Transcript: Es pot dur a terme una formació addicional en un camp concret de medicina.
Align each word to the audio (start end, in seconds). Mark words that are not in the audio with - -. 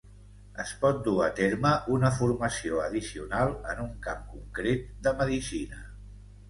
Es 0.61 0.69
pot 0.85 1.03
dur 1.07 1.19
a 1.25 1.27
terme 1.41 1.73
una 1.97 2.11
formació 2.21 2.81
addicional 2.87 3.55
en 3.75 3.87
un 3.87 3.93
camp 4.09 4.27
concret 4.35 4.93
de 5.09 5.19
medicina. 5.25 5.89